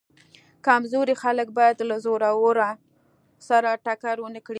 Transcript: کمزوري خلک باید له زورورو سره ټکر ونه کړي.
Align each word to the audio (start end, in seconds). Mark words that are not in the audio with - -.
کمزوري 0.67 1.15
خلک 1.23 1.47
باید 1.57 1.77
له 1.89 1.97
زورورو 2.05 2.69
سره 3.49 3.69
ټکر 3.85 4.15
ونه 4.21 4.39
کړي. 4.45 4.49